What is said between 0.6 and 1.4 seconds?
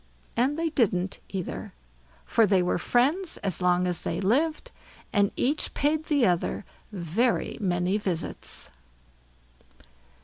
didn't